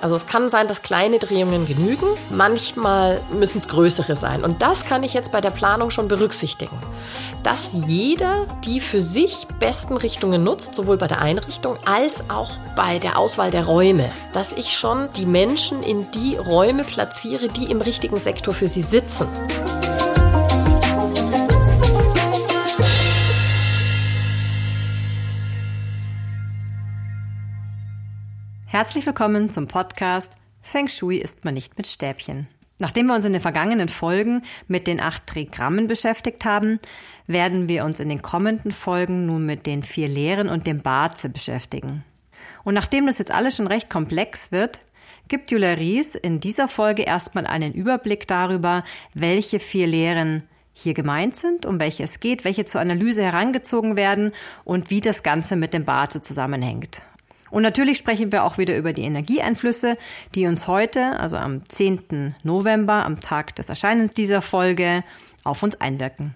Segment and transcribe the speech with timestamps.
[0.00, 4.44] Also es kann sein, dass kleine Drehungen genügen, manchmal müssen es größere sein.
[4.44, 6.78] Und das kann ich jetzt bei der Planung schon berücksichtigen.
[7.42, 12.98] Dass jeder die für sich besten Richtungen nutzt, sowohl bei der Einrichtung als auch bei
[12.98, 14.12] der Auswahl der Räume.
[14.32, 18.82] Dass ich schon die Menschen in die Räume platziere, die im richtigen Sektor für sie
[18.82, 19.28] sitzen.
[28.78, 32.46] Herzlich willkommen zum Podcast Feng Shui isst man nicht mit Stäbchen.
[32.78, 36.78] Nachdem wir uns in den vergangenen Folgen mit den acht Trigrammen beschäftigt haben,
[37.26, 41.28] werden wir uns in den kommenden Folgen nun mit den vier Lehren und dem Baze
[41.28, 42.04] beschäftigen.
[42.62, 44.78] Und nachdem das jetzt alles schon recht komplex wird,
[45.26, 51.36] gibt Julia Ries in dieser Folge erstmal einen Überblick darüber, welche vier Lehren hier gemeint
[51.36, 54.30] sind, um welche es geht, welche zur Analyse herangezogen werden
[54.62, 57.02] und wie das Ganze mit dem Baze zusammenhängt.
[57.50, 59.96] Und natürlich sprechen wir auch wieder über die Energieeinflüsse,
[60.34, 62.34] die uns heute, also am 10.
[62.42, 65.04] November, am Tag des Erscheinens dieser Folge,
[65.44, 66.34] auf uns einwirken.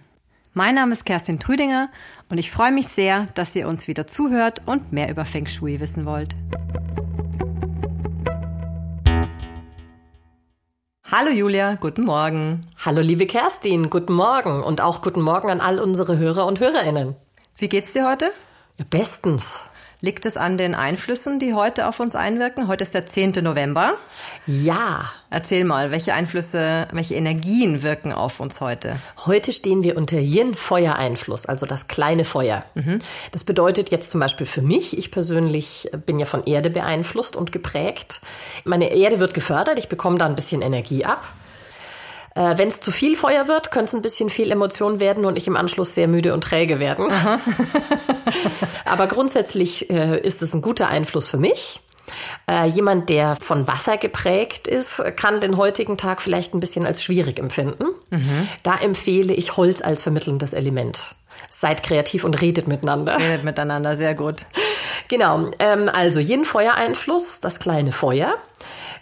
[0.55, 1.91] Mein Name ist Kerstin Trüdinger
[2.29, 5.81] und ich freue mich sehr, dass ihr uns wieder zuhört und mehr über Feng Shui
[5.81, 6.35] wissen wollt.
[11.11, 12.63] Hallo Julia, guten Morgen.
[12.79, 17.17] Hallo liebe Kerstin, guten Morgen und auch guten Morgen an all unsere Hörer und Hörerinnen.
[17.57, 18.33] Wie geht's dir heute?
[18.79, 19.61] Ja, bestens.
[20.05, 22.67] Liegt es an den Einflüssen, die heute auf uns einwirken?
[22.67, 23.35] Heute ist der 10.
[23.41, 23.93] November.
[24.49, 25.13] Ja.
[25.31, 28.97] Erzähl mal, welche Einflüsse, welche Energien wirken auf uns heute?
[29.27, 32.65] Heute stehen wir unter Yin-Feuereinfluss, also das kleine Feuer.
[32.75, 32.99] Mhm.
[33.31, 37.53] Das bedeutet jetzt zum Beispiel für mich, ich persönlich bin ja von Erde beeinflusst und
[37.53, 38.23] geprägt.
[38.65, 41.33] Meine Erde wird gefördert, ich bekomme da ein bisschen Energie ab.
[42.35, 45.39] Äh, Wenn es zu viel Feuer wird, könnte es ein bisschen viel Emotion werden und
[45.39, 47.07] ich im Anschluss sehr müde und träge werden.
[48.85, 51.81] Aber grundsätzlich äh, ist es ein guter Einfluss für mich.
[52.49, 57.03] Äh, jemand, der von Wasser geprägt ist, kann den heutigen Tag vielleicht ein bisschen als
[57.03, 57.87] schwierig empfinden.
[58.11, 58.49] Mhm.
[58.63, 61.15] Da empfehle ich Holz als vermittelndes Element.
[61.51, 63.19] Seid kreativ und redet miteinander.
[63.19, 64.47] Redet miteinander, sehr gut.
[65.09, 68.35] Genau, ähm, also Yin-Feuereinfluss, das kleine Feuer.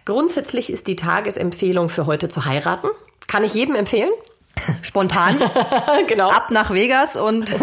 [0.05, 2.89] Grundsätzlich ist die Tagesempfehlung für heute zu heiraten.
[3.27, 4.11] Kann ich jedem empfehlen.
[4.83, 5.39] Spontan.
[6.07, 6.31] genau.
[6.31, 7.55] Ab nach Vegas und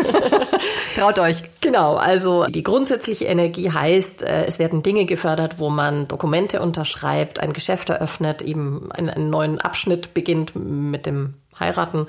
[0.95, 1.43] traut euch.
[1.61, 1.95] Genau.
[1.95, 7.53] Also die grundsätzliche Energie heißt, äh, es werden Dinge gefördert, wo man Dokumente unterschreibt, ein
[7.53, 12.07] Geschäft eröffnet, eben einen neuen Abschnitt beginnt mit dem Heiraten.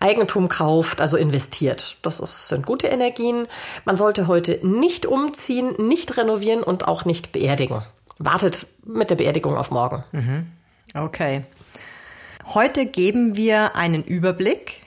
[0.00, 1.96] Eigentum kauft, also investiert.
[2.02, 3.48] Das ist, sind gute Energien.
[3.84, 7.82] Man sollte heute nicht umziehen, nicht renovieren und auch nicht beerdigen.
[8.18, 10.04] Wartet mit der Beerdigung auf morgen.
[10.12, 10.46] Mhm.
[10.94, 11.44] Okay.
[12.54, 14.80] Heute geben wir einen Überblick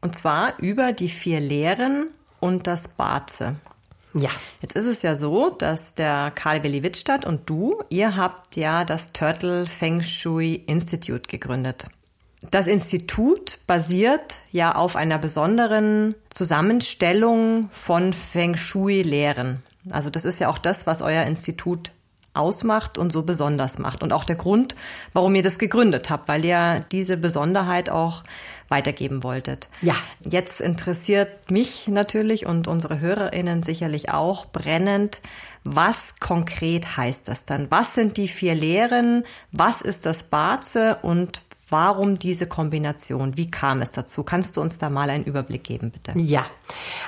[0.00, 2.08] und zwar über die vier Lehren
[2.40, 3.54] und das Baze.
[4.14, 4.30] Ja.
[4.62, 8.84] Jetzt ist es ja so, dass der Karl Willi Wittstadt und du, ihr habt ja
[8.84, 11.86] das Turtle Feng Shui Institute gegründet.
[12.50, 19.62] Das Institut basiert ja auf einer besonderen Zusammenstellung von Feng Shui Lehren.
[19.92, 21.92] Also das ist ja auch das, was euer Institut
[22.34, 24.02] ausmacht und so besonders macht.
[24.02, 24.76] Und auch der Grund,
[25.12, 28.22] warum ihr das gegründet habt, weil ihr diese Besonderheit auch
[28.68, 29.68] weitergeben wolltet.
[29.80, 29.94] Ja.
[30.20, 35.20] Jetzt interessiert mich natürlich und unsere HörerInnen sicherlich auch brennend,
[35.64, 37.70] was konkret heißt das dann?
[37.70, 39.24] Was sind die vier Lehren?
[39.52, 43.36] Was ist das Baze und Warum diese Kombination?
[43.36, 44.22] Wie kam es dazu?
[44.22, 46.18] Kannst du uns da mal einen Überblick geben, bitte?
[46.18, 46.46] Ja,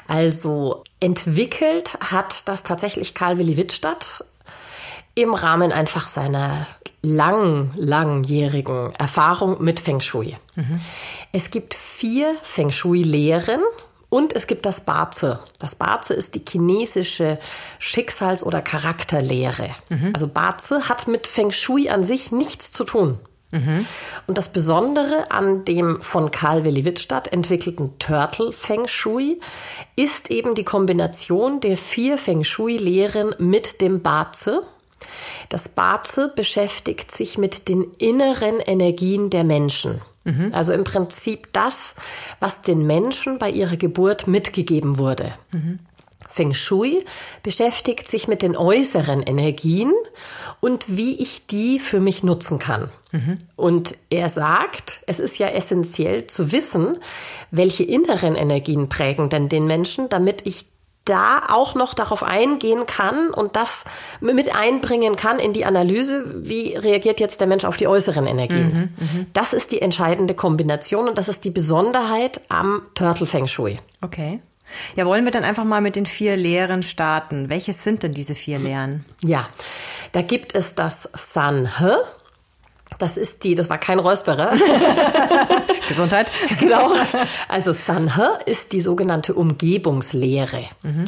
[0.06, 4.24] also entwickelt hat das tatsächlich Karl Willi Wittstadt
[5.14, 6.66] im Rahmen einfach seiner
[7.02, 10.36] lang, langjährigen Erfahrung mit Feng Shui.
[10.54, 10.80] Mhm.
[11.32, 13.60] Es gibt vier Feng Shui-Lehren
[14.08, 15.40] und es gibt das Baze.
[15.58, 17.38] Das Baze ist die chinesische
[17.78, 19.70] Schicksals- oder Charakterlehre.
[19.88, 20.10] Mhm.
[20.12, 23.18] Also Baze hat mit Feng Shui an sich nichts zu tun.
[23.52, 23.86] Mhm.
[24.26, 29.40] Und das Besondere an dem von Karl Willi Wittstadt entwickelten Turtle Feng Shui
[29.96, 34.62] ist eben die Kombination der vier Feng Shui-Lehren mit dem Baze
[35.48, 40.00] das Baze beschäftigt sich mit den inneren Energien der Menschen.
[40.24, 40.50] Mhm.
[40.52, 41.96] Also im Prinzip das,
[42.40, 45.32] was den Menschen bei ihrer Geburt mitgegeben wurde.
[45.52, 45.80] Mhm.
[46.28, 47.04] Feng Shui
[47.42, 49.92] beschäftigt sich mit den äußeren Energien
[50.60, 52.90] und wie ich die für mich nutzen kann.
[53.10, 53.38] Mhm.
[53.56, 56.98] Und er sagt, es ist ja essentiell zu wissen,
[57.50, 60.66] welche inneren Energien prägen denn den Menschen, damit ich
[61.04, 63.84] da auch noch darauf eingehen kann und das
[64.20, 68.92] mit einbringen kann in die Analyse, wie reagiert jetzt der Mensch auf die äußeren Energien.
[68.98, 69.26] Mhm, mh.
[69.32, 73.78] Das ist die entscheidende Kombination und das ist die Besonderheit am Turtle Feng Shui.
[74.02, 74.40] Okay.
[74.94, 77.48] Ja, wollen wir dann einfach mal mit den vier Lehren starten?
[77.48, 79.04] Welches sind denn diese vier Lehren?
[79.24, 79.48] Ja,
[80.12, 82.04] da gibt es das Sanhe.
[82.98, 84.52] Das ist die, das war kein Räusperer.
[85.88, 86.30] Gesundheit.
[86.58, 86.92] genau.
[87.48, 90.64] Also Sanhe ist die sogenannte Umgebungslehre.
[90.82, 91.06] Mhm.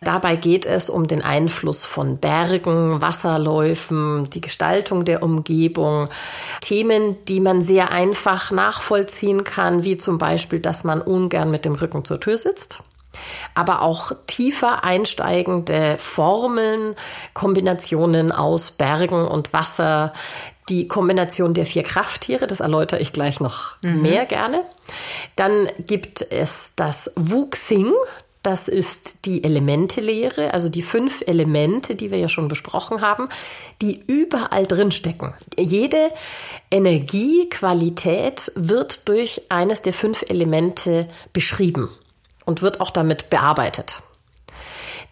[0.00, 6.08] Dabei geht es um den Einfluss von Bergen, Wasserläufen, die Gestaltung der Umgebung,
[6.60, 11.74] Themen, die man sehr einfach nachvollziehen kann, wie zum Beispiel, dass man ungern mit dem
[11.74, 12.82] Rücken zur Tür sitzt
[13.54, 16.96] aber auch tiefer einsteigende Formeln,
[17.34, 20.12] Kombinationen aus Bergen und Wasser,
[20.68, 24.02] die Kombination der vier Krafttiere, das erläutere ich gleich noch mhm.
[24.02, 24.62] mehr gerne.
[25.36, 27.92] Dann gibt es das Wuxing,
[28.42, 33.28] das ist die Elementelehre, also die fünf Elemente, die wir ja schon besprochen haben,
[33.80, 35.34] die überall drin stecken.
[35.56, 36.10] Jede
[36.70, 41.88] Energiequalität wird durch eines der fünf Elemente beschrieben
[42.44, 44.02] und wird auch damit bearbeitet.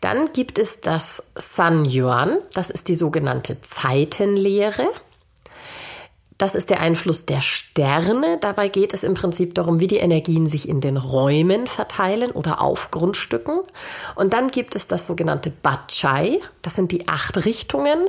[0.00, 4.88] Dann gibt es das San Yuan, das ist die sogenannte Zeitenlehre.
[6.40, 8.38] Das ist der Einfluss der Sterne.
[8.40, 12.62] Dabei geht es im Prinzip darum, wie die Energien sich in den Räumen verteilen oder
[12.62, 13.60] auf Grundstücken.
[14.14, 16.40] Und dann gibt es das sogenannte Bachai.
[16.62, 18.06] Das sind die acht Richtungen.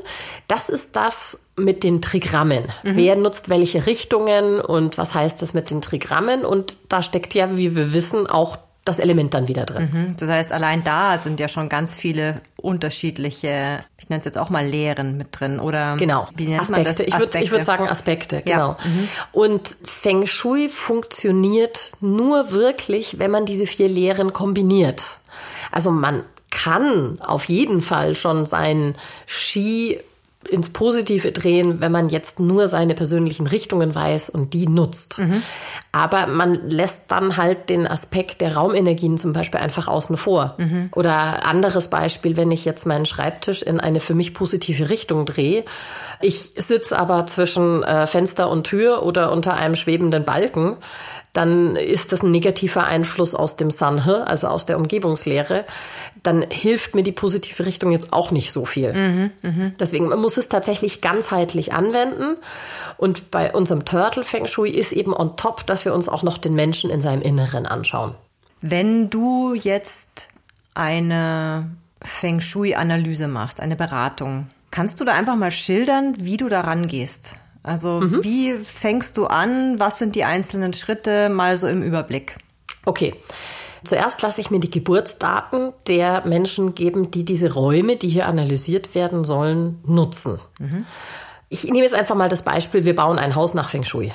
[0.47, 2.63] Das ist das mit den Trigrammen.
[2.83, 2.95] Mhm.
[2.95, 6.45] Wer nutzt welche Richtungen und was heißt das mit den Trigrammen?
[6.45, 9.89] Und da steckt ja, wie wir wissen, auch das Element dann wieder drin.
[9.91, 10.15] Mhm.
[10.17, 14.49] Das heißt, allein da sind ja schon ganz viele unterschiedliche, ich nenne es jetzt auch
[14.49, 16.27] mal Lehren mit drin oder genau.
[16.35, 16.83] wie nennt Aspekte.
[16.83, 16.99] man das?
[16.99, 18.69] Ich würde ich würd sagen Aspekte, genau.
[18.69, 18.77] Ja.
[18.83, 19.07] Mhm.
[19.33, 25.19] Und Feng Shui funktioniert nur wirklich, wenn man diese vier Lehren kombiniert.
[25.71, 28.95] Also man kann auf jeden Fall schon sein
[29.25, 29.99] Ski
[30.49, 35.19] ins Positive drehen, wenn man jetzt nur seine persönlichen Richtungen weiß und die nutzt.
[35.19, 35.43] Mhm.
[35.91, 40.55] Aber man lässt dann halt den Aspekt der Raumenergien zum Beispiel einfach außen vor.
[40.57, 40.89] Mhm.
[40.95, 45.63] Oder anderes Beispiel, wenn ich jetzt meinen Schreibtisch in eine für mich positive Richtung drehe,
[46.21, 50.77] ich sitze aber zwischen äh, Fenster und Tür oder unter einem schwebenden Balken,
[51.33, 55.65] dann ist das ein negativer Einfluss aus dem Sanhe, also aus der Umgebungslehre.
[56.23, 58.93] Dann hilft mir die positive Richtung jetzt auch nicht so viel.
[58.93, 59.71] Mhm, mh.
[59.79, 62.37] Deswegen man muss es tatsächlich ganzheitlich anwenden.
[62.97, 66.37] Und bei unserem Turtle Feng Shui ist eben on top, dass wir uns auch noch
[66.37, 68.13] den Menschen in seinem Inneren anschauen.
[68.61, 70.29] Wenn du jetzt
[70.75, 71.71] eine
[72.03, 77.35] Feng Shui-Analyse machst, eine Beratung, kannst du da einfach mal schildern, wie du da rangehst?
[77.63, 78.23] Also mhm.
[78.23, 79.79] wie fängst du an?
[79.79, 81.29] Was sind die einzelnen Schritte?
[81.29, 82.37] Mal so im Überblick.
[82.85, 83.13] Okay.
[83.83, 88.93] Zuerst lasse ich mir die Geburtsdaten der Menschen geben, die diese Räume, die hier analysiert
[88.95, 90.39] werden sollen, nutzen.
[90.59, 90.85] Mhm.
[91.49, 94.11] Ich nehme jetzt einfach mal das Beispiel, wir bauen ein Haus nach Feng Shui.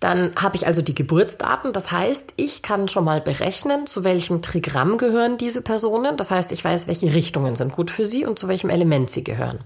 [0.00, 1.72] Dann habe ich also die Geburtsdaten.
[1.72, 6.16] Das heißt, ich kann schon mal berechnen, zu welchem Trigramm gehören diese Personen.
[6.16, 9.24] Das heißt, ich weiß, welche Richtungen sind gut für sie und zu welchem Element sie
[9.24, 9.60] gehören.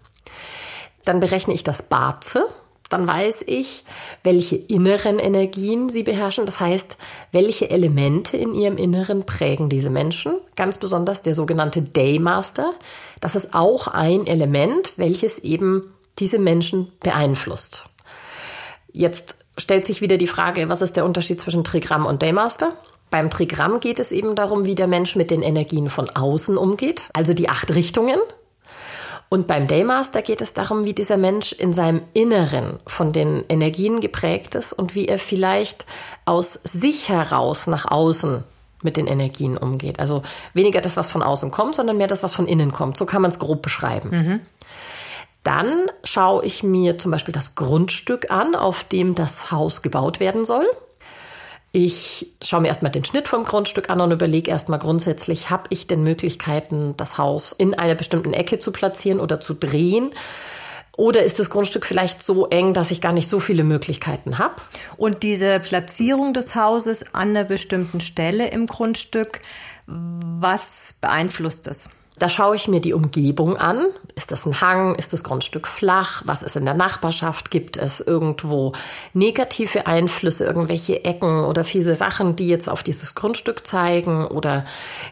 [1.04, 2.46] Dann berechne ich das Baze.
[2.88, 3.84] Dann weiß ich,
[4.24, 6.46] welche inneren Energien sie beherrschen.
[6.46, 6.96] Das heißt,
[7.32, 10.34] welche Elemente in ihrem Inneren prägen diese Menschen.
[10.56, 12.72] Ganz besonders der sogenannte Daymaster.
[13.20, 17.84] Das ist auch ein Element, welches eben diese Menschen beeinflusst.
[18.90, 22.72] Jetzt stellt sich wieder die Frage, was ist der Unterschied zwischen Trigramm und Daymaster?
[23.10, 27.08] Beim Trigramm geht es eben darum, wie der Mensch mit den Energien von außen umgeht,
[27.12, 28.18] also die acht Richtungen.
[29.30, 34.00] Und beim Daymaster geht es darum, wie dieser Mensch in seinem Inneren von den Energien
[34.00, 35.84] geprägt ist und wie er vielleicht
[36.24, 38.44] aus sich heraus nach außen
[38.82, 39.98] mit den Energien umgeht.
[40.00, 40.22] Also
[40.54, 42.96] weniger das, was von außen kommt, sondern mehr das, was von innen kommt.
[42.96, 44.10] So kann man es grob beschreiben.
[44.10, 44.40] Mhm.
[45.42, 50.46] Dann schaue ich mir zum Beispiel das Grundstück an, auf dem das Haus gebaut werden
[50.46, 50.66] soll.
[51.72, 55.86] Ich schaue mir erstmal den Schnitt vom Grundstück an und überlege erstmal grundsätzlich, habe ich
[55.86, 60.12] denn Möglichkeiten, das Haus in einer bestimmten Ecke zu platzieren oder zu drehen?
[60.96, 64.56] Oder ist das Grundstück vielleicht so eng, dass ich gar nicht so viele Möglichkeiten habe?
[64.96, 69.40] Und diese Platzierung des Hauses an einer bestimmten Stelle im Grundstück,
[69.86, 71.90] was beeinflusst das?
[72.18, 73.86] Da schaue ich mir die Umgebung an.
[74.14, 74.96] Ist das ein Hang?
[74.96, 76.22] Ist das Grundstück flach?
[76.24, 77.50] Was ist in der Nachbarschaft?
[77.50, 78.72] Gibt es irgendwo
[79.12, 84.26] negative Einflüsse, irgendwelche Ecken oder fiese Sachen, die jetzt auf dieses Grundstück zeigen?
[84.26, 84.64] Oder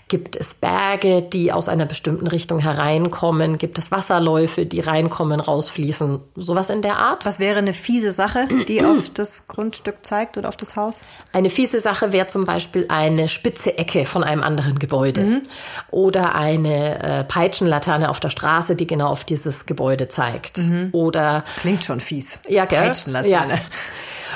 [0.09, 3.59] gibt es Berge, die aus einer bestimmten Richtung hereinkommen?
[3.59, 6.21] Gibt es Wasserläufe, die reinkommen, rausfließen?
[6.35, 7.25] Sowas in der Art?
[7.27, 11.05] Was wäre eine fiese Sache, die auf das Grundstück zeigt oder auf das Haus?
[11.33, 15.43] Eine fiese Sache wäre zum Beispiel eine spitze Ecke von einem anderen Gebäude mhm.
[15.91, 20.59] oder eine eine äh, Peitschenlaterne auf der Straße, die genau auf dieses Gebäude zeigt.
[20.59, 20.89] Mhm.
[20.93, 22.41] Oder Klingt schon fies.
[22.49, 22.81] ja, gell?
[22.81, 23.55] Peitschenlaterne.
[23.55, 23.61] Ja.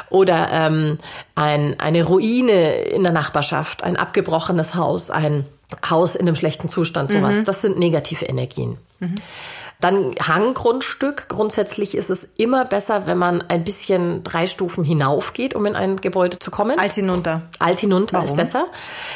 [0.09, 0.99] Oder ähm,
[1.35, 5.47] ein, eine Ruine in der Nachbarschaft, ein abgebrochenes Haus, ein
[5.89, 7.45] Haus in einem schlechten Zustand, sowas.
[7.45, 8.77] Das sind negative Energien.
[9.81, 11.29] Dann Hanggrundstück.
[11.29, 16.01] Grundsätzlich ist es immer besser, wenn man ein bisschen drei Stufen hinaufgeht, um in ein
[16.01, 16.79] Gebäude zu kommen.
[16.79, 17.43] Als hinunter.
[17.59, 18.27] Als hinunter Warum?
[18.27, 18.67] ist besser,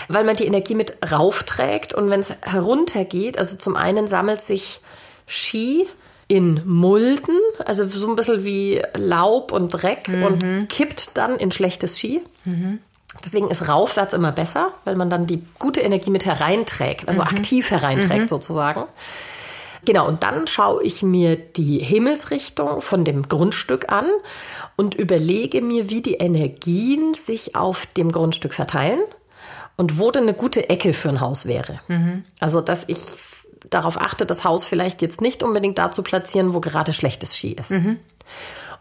[0.09, 4.80] weil man die Energie mit raufträgt und wenn es heruntergeht, also zum einen sammelt sich
[5.26, 5.87] Ski
[6.26, 11.99] in Mulden, also so ein bisschen wie Laub und Dreck und kippt dann in schlechtes
[11.99, 12.23] Ski.
[13.23, 17.71] Deswegen ist raufwärts immer besser, weil man dann die gute Energie mit hereinträgt, also aktiv
[17.71, 18.85] hereinträgt sozusagen.
[19.84, 24.06] Genau, und dann schaue ich mir die Himmelsrichtung von dem Grundstück an
[24.76, 29.00] und überlege mir, wie die Energien sich auf dem Grundstück verteilen
[29.76, 31.80] und wo denn eine gute Ecke für ein Haus wäre.
[32.40, 32.98] Also, dass ich
[33.70, 37.52] darauf achte, das Haus vielleicht jetzt nicht unbedingt da zu platzieren, wo gerade schlechtes Ski
[37.58, 37.72] ist.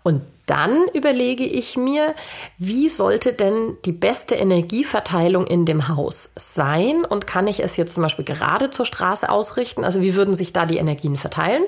[0.03, 2.13] Und dann überlege ich mir,
[2.57, 7.05] wie sollte denn die beste Energieverteilung in dem Haus sein?
[7.05, 9.86] Und kann ich es jetzt zum Beispiel gerade zur Straße ausrichten?
[9.86, 11.63] Also wie würden sich da die Energien verteilen?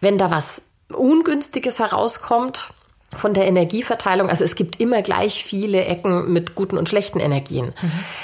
[0.00, 2.74] Wenn da was Ungünstiges herauskommt
[3.14, 7.72] von der Energieverteilung, also es gibt immer gleich viele Ecken mit guten und schlechten Energien.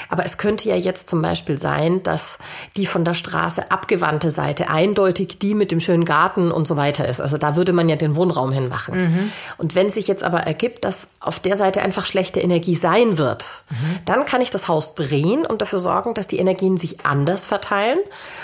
[0.09, 2.39] Aber es könnte ja jetzt zum Beispiel sein, dass
[2.75, 7.07] die von der Straße abgewandte Seite eindeutig die mit dem schönen Garten und so weiter
[7.07, 7.21] ist.
[7.21, 9.31] Also da würde man ja den Wohnraum hinmachen.
[9.57, 13.63] Und wenn sich jetzt aber ergibt, dass auf der Seite einfach schlechte Energie sein wird,
[14.05, 17.99] dann kann ich das Haus drehen und dafür sorgen, dass die Energien sich anders verteilen,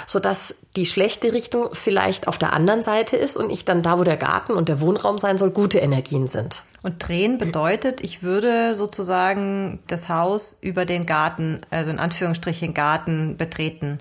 [0.05, 4.03] sodass die schlechte Richtung vielleicht auf der anderen Seite ist und ich dann da, wo
[4.03, 6.63] der Garten und der Wohnraum sein soll, gute Energien sind.
[6.83, 13.37] Und drehen bedeutet, ich würde sozusagen das Haus über den Garten, also in Anführungsstrichen Garten
[13.37, 13.99] betreten.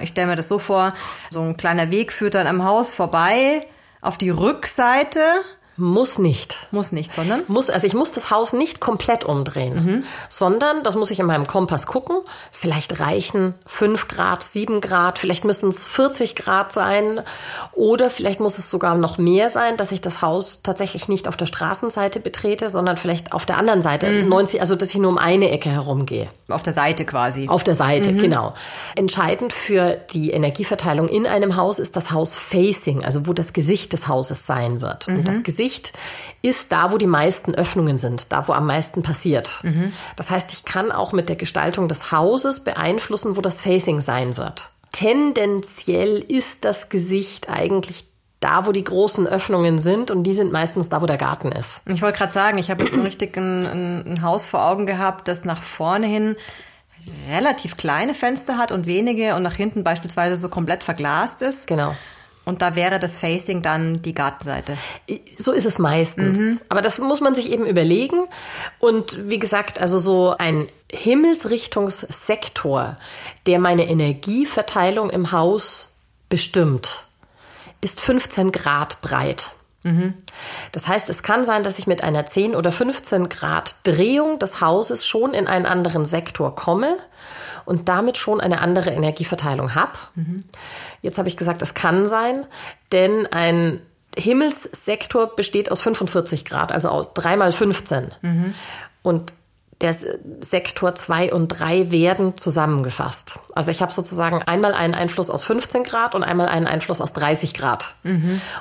[0.00, 0.94] Ich stelle mir das so vor,
[1.30, 3.66] so ein kleiner Weg führt dann am Haus vorbei
[4.00, 5.20] auf die Rückseite.
[5.80, 6.68] Muss nicht.
[6.72, 11.10] Muss nicht, sondern Muss, also ich muss das Haus nicht komplett umdrehen, sondern das muss
[11.10, 12.18] ich in meinem Kompass gucken.
[12.52, 17.22] Vielleicht reichen 5 Grad, 7 Grad, vielleicht müssen es 40 Grad sein
[17.72, 21.36] oder vielleicht muss es sogar noch mehr sein, dass ich das Haus tatsächlich nicht auf
[21.36, 25.18] der Straßenseite betrete, sondern vielleicht auf der anderen Seite, 90, also dass ich nur um
[25.18, 26.28] eine Ecke herumgehe.
[26.48, 27.48] auf der Seite quasi.
[27.48, 28.54] Auf der Seite, genau.
[28.96, 33.92] Entscheidend für die Energieverteilung in einem Haus ist das Haus Facing, also wo das Gesicht
[33.92, 35.08] des Hauses sein wird.
[35.08, 35.69] Und das Gesicht
[36.42, 39.62] ist da, wo die meisten Öffnungen sind, da, wo am meisten passiert.
[40.16, 44.36] Das heißt, ich kann auch mit der Gestaltung des Hauses beeinflussen, wo das Facing sein
[44.36, 44.70] wird.
[44.92, 48.04] Tendenziell ist das Gesicht eigentlich
[48.40, 51.82] da, wo die großen Öffnungen sind und die sind meistens da, wo der Garten ist.
[51.86, 54.86] Ich wollte gerade sagen, ich habe jetzt ein richtig ein, ein, ein Haus vor Augen
[54.86, 56.36] gehabt, das nach vorne hin
[57.28, 61.66] relativ kleine Fenster hat und wenige und nach hinten beispielsweise so komplett verglast ist.
[61.66, 61.94] Genau.
[62.44, 64.76] Und da wäre das Facing dann die Gartenseite.
[65.38, 66.62] So ist es meistens.
[66.68, 68.26] Aber das muss man sich eben überlegen.
[68.78, 72.96] Und wie gesagt, also so ein Himmelsrichtungssektor,
[73.46, 75.94] der meine Energieverteilung im Haus
[76.28, 77.04] bestimmt,
[77.82, 79.52] ist 15 Grad breit.
[80.72, 84.60] Das heißt, es kann sein, dass ich mit einer 10 oder 15 Grad Drehung des
[84.60, 86.98] Hauses schon in einen anderen Sektor komme
[87.64, 89.92] und damit schon eine andere Energieverteilung habe.
[91.02, 92.46] Jetzt habe ich gesagt, es kann sein,
[92.92, 93.80] denn ein
[94.16, 98.12] Himmelssektor besteht aus 45 Grad, also aus 3 mal 15.
[99.02, 99.32] Und
[99.80, 103.38] der Sektor 2 und 3 werden zusammengefasst.
[103.54, 107.14] Also ich habe sozusagen einmal einen Einfluss aus 15 Grad und einmal einen Einfluss aus
[107.14, 107.94] 30 Grad.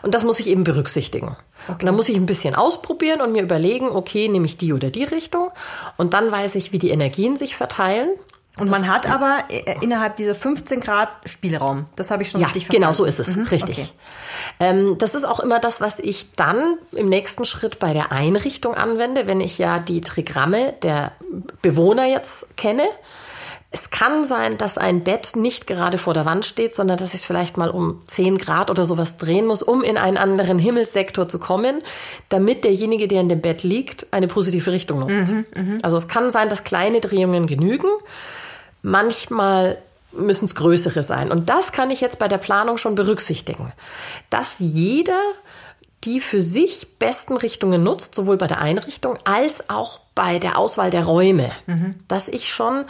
[0.01, 1.35] Und das muss ich eben berücksichtigen.
[1.67, 4.91] Und dann muss ich ein bisschen ausprobieren und mir überlegen, okay, nehme ich die oder
[4.91, 5.49] die Richtung.
[5.97, 8.09] Und dann weiß ich, wie die Energien sich verteilen.
[8.59, 11.85] Und man hat aber äh, innerhalb dieser 15 Grad Spielraum.
[11.95, 12.81] Das habe ich schon Ja, richtig verstanden.
[12.83, 13.79] genau so ist es, richtig.
[13.79, 13.87] okay.
[14.59, 18.75] Ähm, das ist auch immer das, was ich dann im nächsten Schritt bei der Einrichtung
[18.75, 21.11] anwende, wenn ich ja die Trigramme der
[21.61, 22.83] Bewohner jetzt kenne.
[23.71, 27.19] Es kann sein, dass ein Bett nicht gerade vor der Wand steht, sondern dass ich
[27.21, 31.29] es vielleicht mal um 10 Grad oder sowas drehen muss, um in einen anderen Himmelssektor
[31.29, 31.79] zu kommen,
[32.29, 35.25] damit derjenige, der in dem Bett liegt, eine positive Richtung nutzt.
[35.83, 37.89] also es kann sein, dass kleine Drehungen genügen.
[38.81, 39.77] Manchmal
[40.11, 41.31] müssen es größere sein.
[41.31, 43.71] Und das kann ich jetzt bei der Planung schon berücksichtigen,
[44.29, 45.19] dass jeder
[46.05, 50.91] die für sich besten Richtungen nutzt, sowohl bei der Einrichtung als auch bei der Auswahl
[50.91, 51.51] der Räume.
[52.07, 52.85] Dass ich schon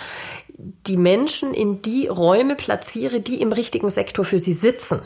[0.58, 5.01] die Menschen in die Räume platziere, die im richtigen Sektor für sie sitzen.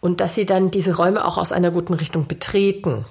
[0.00, 3.04] Und dass sie dann diese Räume auch aus einer guten Richtung betreten.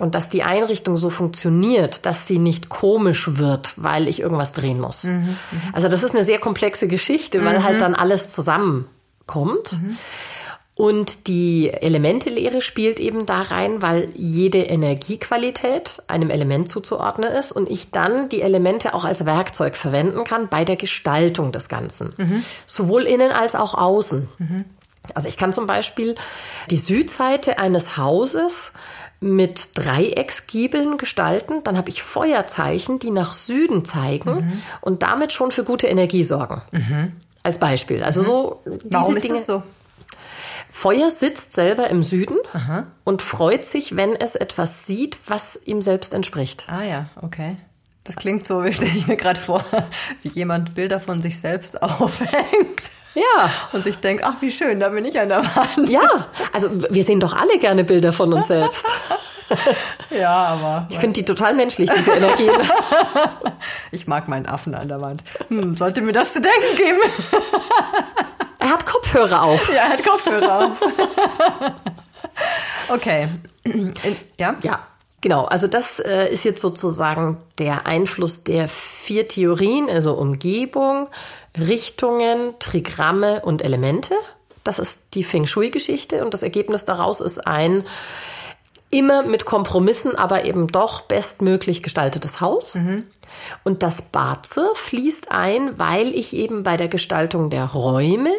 [0.00, 4.80] Und dass die Einrichtung so funktioniert, dass sie nicht komisch wird, weil ich irgendwas drehen
[4.80, 5.06] muss.
[5.72, 8.88] Also das ist eine sehr komplexe Geschichte, weil halt dann alles zusammenkommt.
[9.26, 9.78] kommt.
[10.74, 17.70] Und die Elementelehre spielt eben da rein, weil jede Energiequalität einem Element zuzuordnen ist und
[17.70, 22.44] ich dann die Elemente auch als Werkzeug verwenden kann bei der Gestaltung des Ganzen.
[22.66, 24.28] Sowohl innen als auch außen.
[25.14, 26.14] Also ich kann zum Beispiel
[26.70, 28.72] die Südseite eines Hauses
[29.22, 31.62] mit Dreiecksgiebeln gestalten.
[31.64, 36.62] Dann habe ich Feuerzeichen, die nach Süden zeigen und damit schon für gute Energie sorgen.
[37.42, 38.02] Als Beispiel.
[38.02, 39.34] Also so diese Warum ist Dinge.
[39.34, 39.62] das so?
[40.70, 42.36] Feuer sitzt selber im Süden
[43.04, 46.66] und freut sich, wenn es etwas sieht, was ihm selbst entspricht.
[46.68, 47.56] Ah ja, okay.
[48.04, 49.64] Das klingt so, wie stelle ich mir gerade vor,
[50.22, 52.90] wie jemand Bilder von sich selbst aufhängt.
[53.14, 53.50] Ja.
[53.72, 55.88] Und sich denkt, ach, wie schön, da bin ich an der Wand.
[55.88, 58.86] Ja, also wir sehen doch alle gerne Bilder von uns selbst.
[60.08, 62.54] Ja, aber Ich finde die total menschlich, diese Energien.
[63.90, 65.22] ich mag meinen Affen an der Wand.
[65.48, 66.98] Hm, sollte mir das zu denken geben.
[68.58, 69.68] Er hat Kopfhörer auf.
[69.68, 70.80] Ja, er hat Kopfhörer auf.
[72.88, 73.28] Okay.
[74.38, 74.56] Ja?
[74.62, 74.80] Ja,
[75.20, 75.44] genau.
[75.44, 81.08] Also das äh, ist jetzt sozusagen der Einfluss der vier Theorien, also Umgebung,
[81.58, 84.14] Richtungen, Trigramme und Elemente.
[84.64, 87.84] Das ist die Feng Shui-Geschichte und das Ergebnis daraus ist ein
[88.90, 92.76] immer mit Kompromissen, aber eben doch bestmöglich gestaltetes Haus.
[93.64, 98.32] Und das Baze fließt ein, weil ich eben bei der Gestaltung der Räume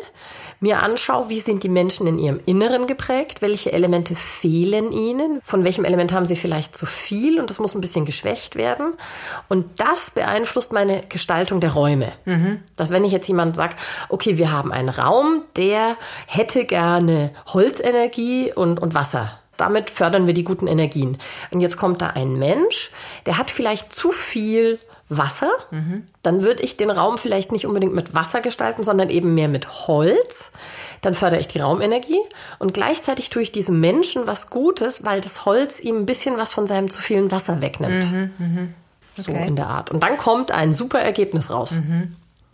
[0.63, 5.65] mir anschaue, wie sind die Menschen in ihrem Inneren geprägt, welche Elemente fehlen ihnen, von
[5.65, 8.93] welchem Element haben sie vielleicht zu viel und das muss ein bisschen geschwächt werden.
[9.49, 12.13] Und das beeinflusst meine Gestaltung der Räume.
[12.77, 13.77] Dass wenn ich jetzt jemand sagt,
[14.07, 19.37] okay, wir haben einen Raum, der hätte gerne Holzenergie und, und Wasser.
[19.57, 21.17] Damit fördern wir die guten Energien.
[21.51, 22.91] Und jetzt kommt da ein Mensch,
[23.25, 24.79] der hat vielleicht zu viel
[25.17, 25.49] Wasser.
[26.23, 29.87] Dann würde ich den Raum vielleicht nicht unbedingt mit Wasser gestalten, sondern eben mehr mit
[29.87, 30.51] Holz.
[31.01, 32.19] Dann fördere ich die Raumenergie
[32.59, 36.53] und gleichzeitig tue ich diesem Menschen was Gutes, weil das Holz ihm ein bisschen was
[36.53, 38.29] von seinem zu vielen Wasser wegnimmt.
[39.15, 39.47] So Okay.
[39.47, 39.91] in der Art.
[39.91, 41.75] Und dann kommt ein super Ergebnis raus.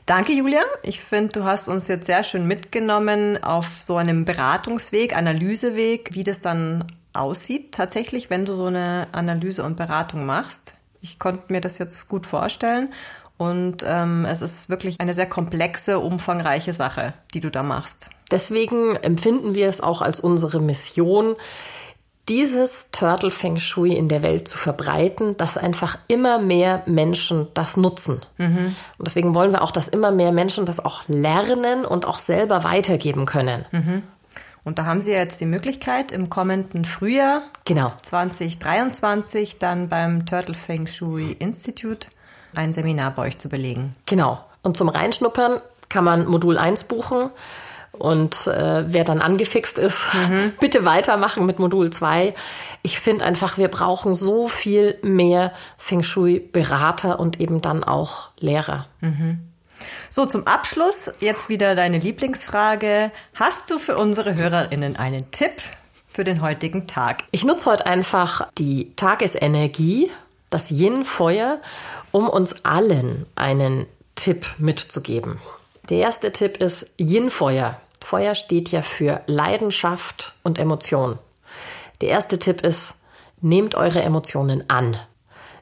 [0.05, 0.61] Danke, Julia.
[0.83, 6.23] Ich finde, du hast uns jetzt sehr schön mitgenommen auf so einem Beratungsweg, Analyseweg, wie
[6.23, 10.73] das dann aussieht tatsächlich, wenn du so eine Analyse und Beratung machst.
[11.01, 12.93] Ich konnte mir das jetzt gut vorstellen
[13.38, 18.09] und ähm, es ist wirklich eine sehr komplexe, umfangreiche Sache, die du da machst.
[18.31, 21.35] Deswegen empfinden wir es auch als unsere Mission,
[22.27, 27.75] dieses Turtle Feng Shui in der Welt zu verbreiten, dass einfach immer mehr Menschen das
[27.75, 28.21] nutzen.
[28.99, 32.63] Und deswegen wollen wir auch, dass immer mehr Menschen das auch lernen und auch selber
[32.63, 33.65] weitergeben können.
[34.69, 37.91] Und da haben sie jetzt die Möglichkeit, im kommenden Frühjahr Genau.
[38.03, 42.08] 2023 dann beim Turtle Feng Shui Institute
[42.53, 43.95] ein Seminar bei euch zu belegen.
[44.05, 44.45] Genau.
[44.62, 47.32] Und zum Reinschnuppern kann man Modul 1 buchen.
[47.93, 50.05] Und äh, wer dann angefixt ist,
[50.60, 52.36] bitte weitermachen mit Modul 2.
[52.84, 58.86] Ich finde einfach, wir brauchen so viel mehr Feng Shui-Berater und eben dann auch Lehrer.
[60.09, 63.11] So, zum Abschluss jetzt wieder deine Lieblingsfrage.
[63.35, 65.61] Hast du für unsere HörerInnen einen Tipp
[66.11, 67.23] für den heutigen Tag?
[67.31, 70.11] Ich nutze heute einfach die Tagesenergie,
[70.49, 71.59] das Yin-Feuer,
[72.11, 75.39] um uns allen einen Tipp mitzugeben.
[75.89, 77.79] Der erste Tipp ist Yin-Feuer.
[78.01, 81.19] Feuer steht ja für Leidenschaft und Emotion.
[82.01, 83.03] Der erste Tipp ist,
[83.41, 84.97] nehmt eure Emotionen an.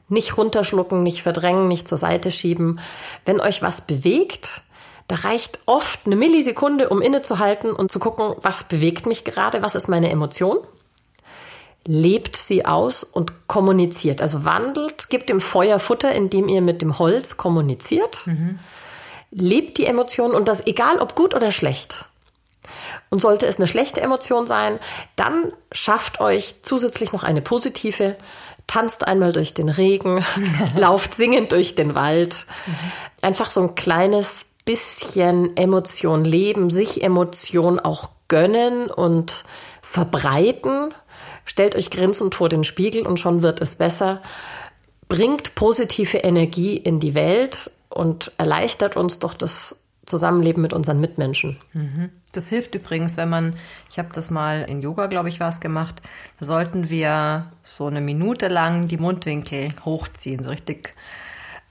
[0.10, 2.80] Nicht runterschlucken, nicht verdrängen, nicht zur Seite schieben.
[3.26, 4.62] Wenn euch was bewegt,
[5.08, 9.76] da reicht oft eine Millisekunde, um innezuhalten und zu gucken, was bewegt mich gerade, was
[9.76, 10.60] ist meine Emotion
[11.88, 14.22] lebt sie aus und kommuniziert.
[14.22, 18.26] Also wandelt, gibt dem Feuer Futter, indem ihr mit dem Holz kommuniziert.
[19.32, 22.06] Lebt die Emotion und das egal ob gut oder schlecht.
[23.10, 24.80] Und sollte es eine schlechte Emotion sein,
[25.16, 28.18] dann schafft euch zusätzlich noch eine positive.
[28.68, 30.26] Tanzt einmal durch den Regen,
[30.76, 32.46] lauft singend durch den Wald.
[33.22, 39.46] Einfach so ein kleines bisschen Emotion leben, sich Emotion auch gönnen und
[39.82, 40.94] verbreiten.
[41.46, 44.22] Stellt euch grinsend vor den Spiegel und schon wird es besser.
[45.08, 51.58] Bringt positive Energie in die Welt und erleichtert uns doch das Zusammenleben mit unseren Mitmenschen.
[52.32, 53.54] Das hilft übrigens, wenn man,
[53.92, 56.02] ich habe das mal in Yoga, glaube ich, was gemacht,
[56.40, 60.96] da sollten wir so eine Minute lang die Mundwinkel hochziehen, so richtig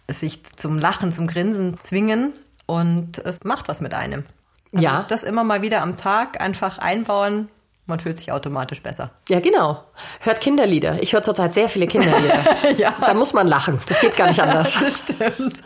[0.08, 2.32] sich zum Lachen, zum Grinsen zwingen
[2.66, 4.24] und es macht was mit einem.
[4.72, 5.04] Also Ja.
[5.08, 7.48] Das immer mal wieder am Tag einfach einbauen,
[7.86, 9.10] man fühlt sich automatisch besser.
[9.28, 9.82] Ja, genau.
[10.20, 11.00] Hört Kinderlieder.
[11.02, 12.44] Ich höre zurzeit sehr viele Kinderlieder.
[12.76, 12.94] Ja.
[13.00, 13.80] Da muss man lachen.
[13.86, 14.76] Das geht gar nicht anders.
[14.80, 15.62] Das stimmt.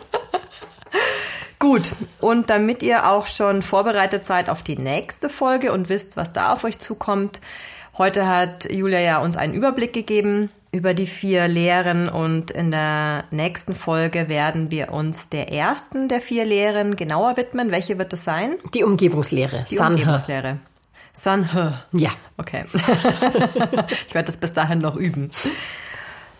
[1.61, 6.33] Gut, und damit ihr auch schon vorbereitet seid auf die nächste Folge und wisst, was
[6.33, 7.39] da auf euch zukommt,
[7.99, 13.25] heute hat Julia ja uns einen Überblick gegeben über die vier Lehren und in der
[13.29, 17.71] nächsten Folge werden wir uns der ersten der vier Lehren genauer widmen.
[17.71, 18.55] Welche wird es sein?
[18.73, 19.67] Die Umgebungslehre.
[19.69, 19.97] Die Sanhe.
[19.97, 20.57] Umgebungslehre.
[21.13, 21.83] Sanhe.
[21.91, 22.09] Ja.
[22.37, 22.65] Okay.
[24.07, 25.29] ich werde das bis dahin noch üben.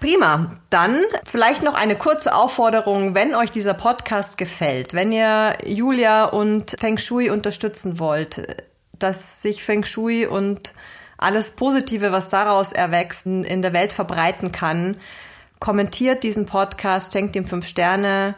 [0.01, 0.55] Prima.
[0.71, 6.75] Dann vielleicht noch eine kurze Aufforderung, wenn euch dieser Podcast gefällt, wenn ihr Julia und
[6.79, 8.65] Feng Shui unterstützen wollt,
[8.97, 10.73] dass sich Feng Shui und
[11.19, 14.97] alles Positive, was daraus erwächst, in der Welt verbreiten kann,
[15.59, 18.33] kommentiert diesen Podcast, schenkt ihm fünf Sterne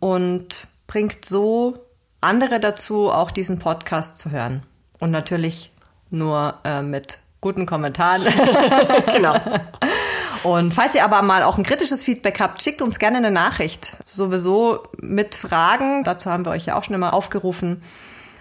[0.00, 1.86] und bringt so
[2.20, 4.62] andere dazu, auch diesen Podcast zu hören.
[4.98, 5.72] Und natürlich
[6.10, 8.26] nur äh, mit guten Kommentaren.
[9.14, 9.36] genau.
[10.48, 13.96] Und falls ihr aber mal auch ein kritisches Feedback habt, schickt uns gerne eine Nachricht.
[14.06, 16.04] Sowieso mit Fragen.
[16.04, 17.82] Dazu haben wir euch ja auch schon immer aufgerufen.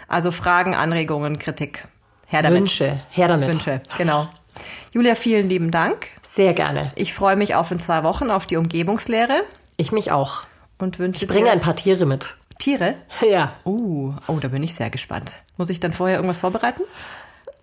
[0.08, 1.86] Also Fragen, Anregungen, Kritik.
[2.30, 2.60] Her damit.
[2.60, 3.00] Wünsche.
[3.10, 3.50] Her damit.
[3.50, 4.30] Wünsche, genau.
[4.94, 6.08] Julia, vielen lieben Dank.
[6.22, 6.92] Sehr gerne.
[6.96, 9.44] Ich freue mich auf in zwei Wochen auf die Umgebungslehre.
[9.76, 10.44] Ich mich auch.
[10.78, 12.38] Und wünsche Ich bringe ein paar Tiere mit.
[12.58, 12.96] Tiere?
[13.30, 13.54] Ja.
[13.66, 15.34] Uh, oh, da bin ich sehr gespannt.
[15.58, 16.84] Muss ich dann vorher irgendwas vorbereiten?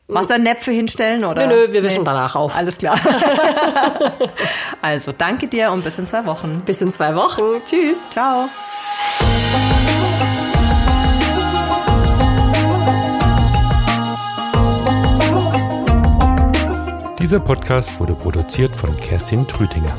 [0.07, 1.47] Wassernäpfe hinstellen oder?
[1.47, 2.05] Nö, nö, wir wischen nee.
[2.05, 2.55] danach auf.
[2.55, 2.99] Alles klar.
[4.83, 6.61] also, danke dir und bis in zwei Wochen.
[6.67, 7.63] Bis in zwei Wochen.
[7.65, 8.11] Tschüss.
[8.11, 8.49] Ciao.
[17.19, 19.97] Dieser Podcast wurde produziert von Kerstin Trütinger.